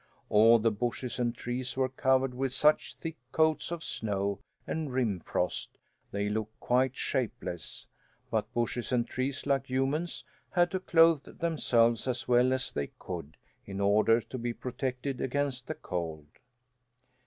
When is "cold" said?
15.75-16.25